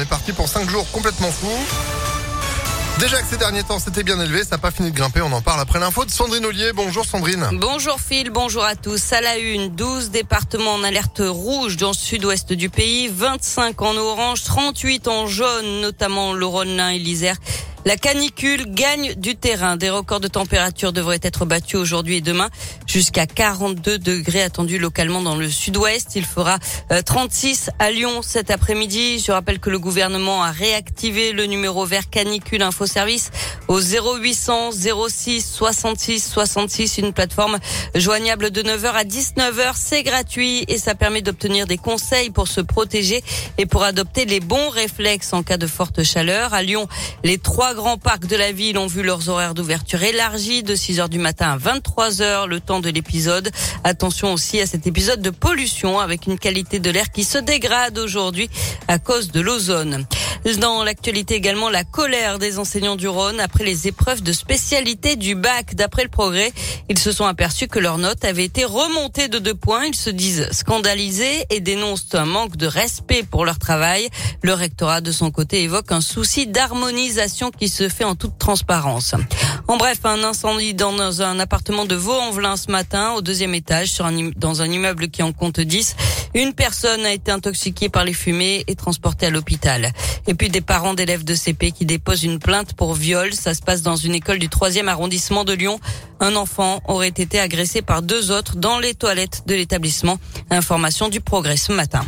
On 0.00 0.02
est 0.02 0.06
parti 0.06 0.32
pour 0.32 0.48
5 0.48 0.66
jours 0.70 0.90
complètement 0.92 1.30
fous. 1.30 1.46
Déjà 3.00 3.20
que 3.20 3.28
ces 3.28 3.36
derniers 3.36 3.64
temps 3.64 3.78
c'était 3.78 4.02
bien 4.02 4.18
élevé, 4.18 4.44
ça 4.44 4.52
n'a 4.52 4.58
pas 4.58 4.70
fini 4.70 4.90
de 4.90 4.96
grimper, 4.96 5.20
on 5.20 5.30
en 5.30 5.42
parle 5.42 5.60
après 5.60 5.78
l'info 5.78 6.06
de 6.06 6.10
Sandrine 6.10 6.46
Ollier. 6.46 6.72
Bonjour 6.72 7.04
Sandrine. 7.04 7.46
Bonjour 7.52 8.00
Phil, 8.00 8.30
bonjour 8.30 8.64
à 8.64 8.76
tous. 8.76 9.12
À 9.12 9.20
la 9.20 9.36
une, 9.36 9.68
12 9.68 10.10
départements 10.10 10.72
en 10.72 10.84
alerte 10.84 11.20
rouge 11.22 11.76
dans 11.76 11.88
le 11.88 11.94
sud-ouest 11.94 12.54
du 12.54 12.70
pays, 12.70 13.08
25 13.08 13.82
en 13.82 13.94
orange, 13.94 14.42
38 14.44 15.06
en 15.06 15.26
jaune, 15.26 15.82
notamment 15.82 16.32
le 16.32 16.46
Rhône-Lin 16.46 16.88
et 16.88 16.98
l'Isère. 16.98 17.36
La 17.86 17.96
canicule 17.96 18.66
gagne 18.74 19.14
du 19.14 19.36
terrain. 19.36 19.76
Des 19.76 19.88
records 19.88 20.20
de 20.20 20.28
température 20.28 20.92
devraient 20.92 21.20
être 21.22 21.46
battus 21.46 21.80
aujourd'hui 21.80 22.16
et 22.16 22.20
demain. 22.20 22.50
Jusqu'à 22.86 23.26
42 23.26 23.98
degrés 23.98 24.42
attendus 24.42 24.78
localement 24.78 25.22
dans 25.22 25.34
le 25.34 25.48
sud-ouest. 25.48 26.12
Il 26.14 26.26
fera 26.26 26.58
36 27.06 27.68
euh, 27.68 27.84
à 27.84 27.90
Lyon 27.90 28.20
cet 28.20 28.50
après-midi. 28.50 29.18
Je 29.18 29.32
rappelle 29.32 29.60
que 29.60 29.70
le 29.70 29.78
gouvernement 29.78 30.42
a 30.42 30.50
réactivé 30.50 31.32
le 31.32 31.46
numéro 31.46 31.86
vert 31.86 32.10
canicule 32.10 32.62
info 32.62 32.84
service 32.84 33.30
au 33.70 33.80
0800 33.80 34.72
06 35.08 35.46
66 35.54 36.28
66. 36.28 36.98
Une 36.98 37.12
plateforme 37.12 37.58
joignable 37.94 38.50
de 38.50 38.62
9h 38.62 38.92
à 38.92 39.04
19h. 39.04 39.74
C'est 39.76 40.02
gratuit 40.02 40.64
et 40.66 40.76
ça 40.76 40.96
permet 40.96 41.22
d'obtenir 41.22 41.68
des 41.68 41.78
conseils 41.78 42.30
pour 42.30 42.48
se 42.48 42.60
protéger 42.60 43.22
et 43.58 43.66
pour 43.66 43.84
adopter 43.84 44.24
les 44.24 44.40
bons 44.40 44.70
réflexes 44.70 45.32
en 45.32 45.44
cas 45.44 45.56
de 45.56 45.68
forte 45.68 46.02
chaleur. 46.02 46.52
À 46.52 46.62
Lyon, 46.62 46.88
les 47.22 47.38
trois 47.38 47.74
grands 47.74 47.96
parcs 47.96 48.26
de 48.26 48.34
la 48.34 48.50
ville 48.50 48.76
ont 48.76 48.88
vu 48.88 49.04
leurs 49.04 49.28
horaires 49.28 49.54
d'ouverture 49.54 50.02
élargis 50.02 50.64
de 50.64 50.74
6 50.74 50.98
heures 50.98 51.08
du 51.08 51.20
matin 51.20 51.52
à 51.52 51.56
23 51.56 52.22
heures, 52.22 52.48
le 52.48 52.58
temps 52.58 52.80
de 52.80 52.90
l'épisode. 52.90 53.50
Attention 53.84 54.32
aussi 54.32 54.60
à 54.60 54.66
cet 54.66 54.88
épisode 54.88 55.22
de 55.22 55.30
pollution 55.30 56.00
avec 56.00 56.26
une 56.26 56.40
qualité 56.40 56.80
de 56.80 56.90
l'air 56.90 57.12
qui 57.12 57.22
se 57.22 57.38
dégrade 57.38 57.98
aujourd'hui 57.98 58.50
à 58.88 58.98
cause 58.98 59.30
de 59.30 59.40
l'ozone. 59.40 60.06
Dans 60.58 60.82
l'actualité 60.82 61.34
également, 61.34 61.68
la 61.68 61.84
colère 61.84 62.38
des 62.38 62.58
enseignants 62.58 62.96
du 62.96 63.06
Rhône 63.06 63.40
après 63.40 63.59
les 63.60 63.88
épreuves 63.88 64.22
de 64.22 64.32
spécialité 64.32 65.16
du 65.16 65.34
bac. 65.34 65.74
D'après 65.74 66.02
le 66.02 66.08
progrès, 66.08 66.52
ils 66.88 66.98
se 66.98 67.12
sont 67.12 67.24
aperçus 67.24 67.68
que 67.68 67.78
leurs 67.78 67.98
notes 67.98 68.24
avaient 68.24 68.44
été 68.44 68.64
remontées 68.64 69.28
de 69.28 69.38
deux 69.38 69.54
points. 69.54 69.84
Ils 69.84 69.94
se 69.94 70.10
disent 70.10 70.48
scandalisés 70.52 71.44
et 71.50 71.60
dénoncent 71.60 72.14
un 72.14 72.24
manque 72.24 72.56
de 72.56 72.66
respect 72.66 73.22
pour 73.22 73.44
leur 73.44 73.58
travail. 73.58 74.08
Le 74.42 74.52
rectorat, 74.54 75.00
de 75.00 75.12
son 75.12 75.30
côté, 75.30 75.62
évoque 75.62 75.92
un 75.92 76.00
souci 76.00 76.46
d'harmonisation 76.46 77.50
qui 77.50 77.68
se 77.68 77.88
fait 77.88 78.04
en 78.04 78.14
toute 78.14 78.38
transparence. 78.38 79.14
En 79.70 79.76
bref, 79.76 80.00
un 80.02 80.24
incendie 80.24 80.74
dans 80.74 81.22
un 81.22 81.38
appartement 81.38 81.84
de 81.84 81.94
Vaux-en-Velin 81.94 82.56
ce 82.56 82.72
matin, 82.72 83.12
au 83.12 83.20
deuxième 83.22 83.54
étage, 83.54 83.96
dans 84.34 84.62
un 84.62 84.68
immeuble 84.68 85.10
qui 85.10 85.22
en 85.22 85.32
compte 85.32 85.60
10. 85.60 85.94
Une 86.34 86.54
personne 86.54 87.06
a 87.06 87.12
été 87.12 87.30
intoxiquée 87.30 87.88
par 87.88 88.02
les 88.02 88.12
fumées 88.12 88.64
et 88.66 88.74
transportée 88.74 89.26
à 89.26 89.30
l'hôpital. 89.30 89.92
Et 90.26 90.34
puis 90.34 90.48
des 90.48 90.60
parents 90.60 90.94
d'élèves 90.94 91.22
de 91.22 91.36
CP 91.36 91.70
qui 91.70 91.86
déposent 91.86 92.24
une 92.24 92.40
plainte 92.40 92.72
pour 92.72 92.94
viol. 92.94 93.32
Ça 93.32 93.54
se 93.54 93.62
passe 93.62 93.82
dans 93.82 93.94
une 93.94 94.16
école 94.16 94.40
du 94.40 94.48
3e 94.48 94.88
arrondissement 94.88 95.44
de 95.44 95.52
Lyon. 95.52 95.78
Un 96.18 96.34
enfant 96.34 96.80
aurait 96.88 97.06
été 97.06 97.38
agressé 97.38 97.80
par 97.80 98.02
deux 98.02 98.32
autres 98.32 98.56
dans 98.56 98.80
les 98.80 98.94
toilettes 98.94 99.44
de 99.46 99.54
l'établissement. 99.54 100.18
Information 100.50 101.08
du 101.08 101.20
progrès 101.20 101.56
ce 101.56 101.70
matin. 101.70 102.04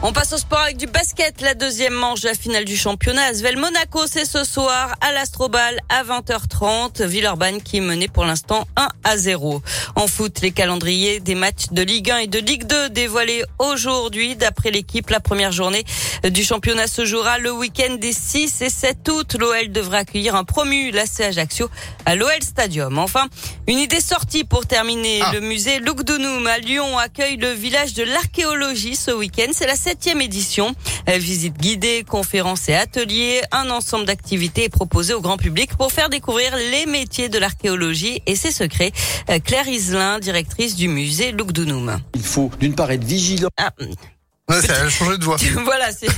On 0.00 0.12
passe 0.12 0.32
au 0.32 0.36
sport 0.36 0.60
avec 0.60 0.76
du 0.76 0.86
basket. 0.86 1.40
La 1.40 1.54
deuxième 1.54 1.92
manche 1.92 2.20
de 2.20 2.28
la 2.28 2.34
finale 2.34 2.64
du 2.64 2.76
championnat. 2.76 3.24
Asvel 3.24 3.56
Monaco, 3.56 4.06
c'est 4.06 4.24
ce 4.24 4.44
soir 4.44 4.94
à 5.00 5.10
l'Astrobal 5.10 5.76
à 5.88 6.04
20h30. 6.04 7.04
Villeurbanne 7.04 7.60
qui 7.60 7.80
menait 7.80 8.06
pour 8.06 8.24
l'instant 8.24 8.68
1 8.76 8.88
à 9.02 9.16
0. 9.16 9.60
En 9.96 10.06
foot, 10.06 10.40
les 10.40 10.52
calendriers 10.52 11.18
des 11.18 11.34
matchs 11.34 11.70
de 11.72 11.82
Ligue 11.82 12.12
1 12.12 12.18
et 12.18 12.26
de 12.28 12.38
Ligue 12.38 12.62
2 12.64 12.90
dévoilés 12.90 13.42
aujourd'hui. 13.58 14.36
D'après 14.36 14.70
l'équipe, 14.70 15.10
la 15.10 15.18
première 15.18 15.50
journée 15.50 15.84
du 16.22 16.44
championnat 16.44 16.86
se 16.86 17.04
jouera 17.04 17.38
le 17.38 17.50
week-end 17.50 17.96
des 17.96 18.12
6 18.12 18.62
et 18.62 18.70
7 18.70 19.08
août. 19.08 19.36
L'OL 19.36 19.72
devra 19.72 19.98
accueillir 19.98 20.36
un 20.36 20.44
promu, 20.44 20.92
l'AC 20.92 21.22
Ajaccio, 21.22 21.68
à 22.06 22.14
l'OL 22.14 22.40
Stadium. 22.42 22.98
Enfin, 22.98 23.26
une 23.66 23.78
idée 23.78 24.00
sortie 24.00 24.44
pour 24.44 24.64
terminer. 24.64 25.22
Ah. 25.24 25.32
Le 25.32 25.40
musée 25.40 25.80
Lugdunum 25.80 26.46
à 26.46 26.58
Lyon 26.58 26.98
accueille 26.98 27.36
le 27.36 27.50
village 27.50 27.94
de 27.94 28.04
l'archéologie 28.04 28.94
ce 28.94 29.10
week-end. 29.10 29.50
C'est 29.52 29.66
la 29.66 29.74
septième 29.88 30.20
édition. 30.20 30.74
Euh, 31.08 31.16
visite 31.16 31.56
guidée, 31.56 32.04
conférences 32.06 32.68
et 32.68 32.74
ateliers, 32.74 33.40
un 33.52 33.70
ensemble 33.70 34.04
d'activités 34.04 34.64
est 34.64 34.68
proposé 34.68 35.14
au 35.14 35.22
grand 35.22 35.38
public 35.38 35.70
pour 35.78 35.92
faire 35.92 36.10
découvrir 36.10 36.54
les 36.56 36.84
métiers 36.84 37.30
de 37.30 37.38
l'archéologie 37.38 38.20
et 38.26 38.36
ses 38.36 38.50
secrets. 38.50 38.92
Euh, 39.30 39.38
Claire 39.38 39.66
Iselin, 39.66 40.18
directrice 40.18 40.76
du 40.76 40.88
musée 40.88 41.32
Lugdunum. 41.32 42.00
Il 42.14 42.22
faut 42.22 42.50
d'une 42.60 42.74
part 42.74 42.90
être 42.90 43.04
vigilant. 43.04 43.48
Ah, 43.56 43.70
Ouais, 44.48 44.62
ça 44.62 44.82
a 44.82 44.88
changé 44.88 45.18
de 45.18 45.24
voix. 45.24 45.36
voilà, 45.64 45.92
c'est. 45.92 46.08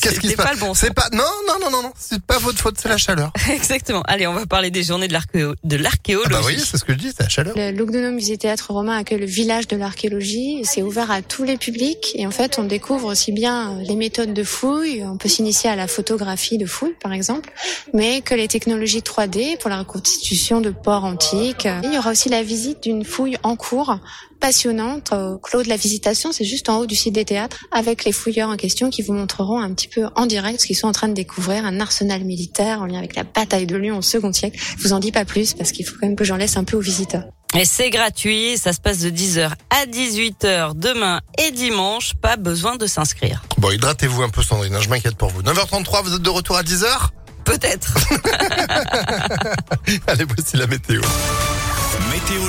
Qu'est-ce 0.00 0.20
qui 0.20 0.30
se 0.30 0.36
passe 0.36 0.46
pas 0.46 0.54
le 0.54 0.60
bon. 0.60 0.72
C'est 0.72 0.94
pas. 0.94 1.08
Non, 1.12 1.24
non, 1.46 1.58
non, 1.60 1.70
non, 1.70 1.82
non. 1.82 1.92
C'est 1.98 2.22
pas 2.22 2.38
votre 2.38 2.58
faute, 2.58 2.76
c'est 2.78 2.88
la 2.88 2.96
chaleur. 2.96 3.32
Exactement. 3.50 4.02
Allez, 4.06 4.26
on 4.26 4.32
va 4.32 4.46
parler 4.46 4.70
des 4.70 4.82
journées 4.82 5.08
de 5.08 5.12
l'archéo, 5.12 5.54
de 5.62 5.76
l'archéologie. 5.76 6.30
Ah 6.34 6.40
bah 6.40 6.46
oui, 6.46 6.58
c'est 6.58 6.78
ce 6.78 6.84
que 6.84 6.94
je 6.94 6.98
dis, 6.98 7.12
c'est 7.14 7.24
la 7.24 7.28
chaleur. 7.28 7.54
Le 7.54 7.70
Lugdunum 7.72 8.14
Musée 8.14 8.38
Théâtre 8.38 8.72
Romain 8.72 8.96
accueille 8.96 9.18
le 9.18 9.26
village 9.26 9.68
de 9.68 9.76
l'archéologie. 9.76 10.62
C'est 10.64 10.82
ouvert 10.82 11.10
à 11.10 11.20
tous 11.20 11.44
les 11.44 11.58
publics 11.58 12.12
et 12.14 12.26
en 12.26 12.30
fait, 12.30 12.58
on 12.58 12.64
découvre 12.64 13.08
aussi 13.08 13.32
bien 13.32 13.78
les 13.82 13.96
méthodes 13.96 14.32
de 14.32 14.44
fouille. 14.44 15.04
On 15.04 15.18
peut 15.18 15.28
s'initier 15.28 15.68
à 15.68 15.76
la 15.76 15.86
photographie 15.86 16.56
de 16.56 16.66
fouille, 16.66 16.94
par 17.02 17.12
exemple, 17.12 17.52
mais 17.92 18.22
que 18.22 18.34
les 18.34 18.48
technologies 18.48 19.00
3D 19.00 19.58
pour 19.58 19.68
la 19.68 19.78
reconstitution 19.80 20.62
de 20.62 20.70
ports 20.70 21.04
antiques. 21.04 21.68
Il 21.84 21.92
y 21.92 21.98
aura 21.98 22.12
aussi 22.12 22.30
la 22.30 22.42
visite 22.42 22.82
d'une 22.84 23.04
fouille 23.04 23.36
en 23.42 23.56
cours 23.56 23.98
passionnante 24.40 25.12
au 25.12 25.38
clos 25.38 25.62
de 25.62 25.68
la 25.68 25.76
visitation, 25.76 26.32
c'est 26.32 26.44
juste 26.44 26.68
en 26.68 26.78
haut 26.78 26.86
du 26.86 26.94
site 26.94 27.14
des 27.14 27.24
théâtres, 27.24 27.65
avec 27.72 28.04
les 28.04 28.12
fouilleurs 28.12 28.48
en 28.48 28.56
question 28.56 28.90
qui 28.90 29.02
vous 29.02 29.12
montreront 29.12 29.60
un 29.60 29.72
petit 29.72 29.88
peu 29.88 30.06
en 30.14 30.26
direct 30.26 30.60
ce 30.60 30.66
qu'ils 30.66 30.76
sont 30.76 30.88
en 30.88 30.92
train 30.92 31.08
de 31.08 31.14
découvrir, 31.14 31.64
un 31.64 31.80
arsenal 31.80 32.24
militaire 32.24 32.82
en 32.82 32.86
lien 32.86 32.98
avec 32.98 33.16
la 33.16 33.24
bataille 33.24 33.66
de 33.66 33.76
Lyon 33.76 33.98
au 33.98 34.02
second 34.02 34.32
siècle. 34.32 34.58
Je 34.76 34.82
vous 34.82 34.92
en 34.92 34.98
dis 34.98 35.12
pas 35.12 35.24
plus 35.24 35.54
parce 35.54 35.72
qu'il 35.72 35.86
faut 35.86 35.96
quand 36.00 36.06
même 36.06 36.16
que 36.16 36.24
j'en 36.24 36.36
laisse 36.36 36.56
un 36.56 36.64
peu 36.64 36.76
aux 36.76 36.80
visiteurs. 36.80 37.24
Et 37.54 37.64
c'est 37.64 37.90
gratuit, 37.90 38.58
ça 38.58 38.72
se 38.72 38.80
passe 38.80 38.98
de 38.98 39.10
10h 39.10 39.50
à 39.70 39.86
18h 39.86 40.74
demain 40.74 41.20
et 41.38 41.52
dimanche, 41.52 42.14
pas 42.20 42.36
besoin 42.36 42.76
de 42.76 42.86
s'inscrire. 42.86 43.42
Bon, 43.58 43.70
hydratez-vous 43.70 44.22
un 44.22 44.28
peu 44.28 44.42
Sandrine, 44.42 44.74
hein, 44.74 44.80
je 44.82 44.88
m'inquiète 44.88 45.16
pour 45.16 45.30
vous. 45.30 45.42
9h33, 45.42 46.02
vous 46.02 46.16
êtes 46.16 46.22
de 46.22 46.30
retour 46.30 46.56
à 46.56 46.62
10h 46.62 46.86
Peut-être. 47.44 47.96
Allez, 50.08 50.24
voici 50.24 50.56
la 50.56 50.66
météo. 50.66 51.00
Météo 52.10 52.42